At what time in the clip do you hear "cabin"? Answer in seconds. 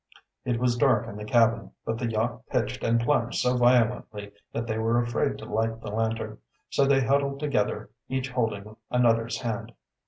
1.25-1.73